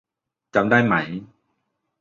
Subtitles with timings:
[0.55, 0.93] จำได้ไหม?